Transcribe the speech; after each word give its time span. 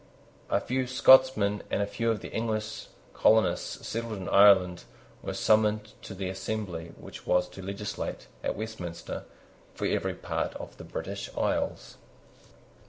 A 0.49 0.59
few 0.59 0.87
Scotchmen 0.87 1.61
and 1.69 1.83
a 1.83 1.85
few 1.85 2.09
of 2.09 2.21
the 2.21 2.31
English 2.33 2.87
colonists 3.13 3.87
settled 3.87 4.17
in 4.17 4.27
Ireland 4.29 4.85
were 5.21 5.31
summoned 5.35 5.93
to 6.01 6.15
the 6.15 6.27
assembly 6.27 6.93
which 6.97 7.27
was 7.27 7.47
to 7.49 7.61
legislate, 7.61 8.25
at 8.43 8.55
Westminster, 8.57 9.25
for 9.75 9.85
every 9.85 10.15
part 10.15 10.55
of 10.55 10.75
the 10.77 10.83
British 10.83 11.29
isles. 11.37 11.97